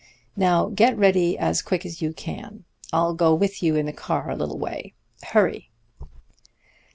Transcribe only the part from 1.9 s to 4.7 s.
you can. I'll go with you in the car a little